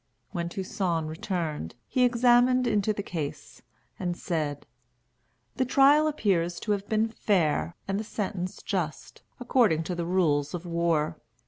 [0.31, 3.61] When Toussaint returned, he examined into the case,
[3.99, 4.65] and said:
[5.57, 10.55] "The trial appears to have been fair, and the sentence just, according to the rules
[10.55, 11.21] of war.